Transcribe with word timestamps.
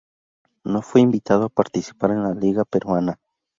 No 0.63 0.81
fue 0.81 1.01
invitado 1.01 1.45
a 1.45 1.49
participar 1.49 2.09
en 2.09 2.23
la 2.23 2.33
Liga 2.33 2.65
Peruana. 2.65 3.19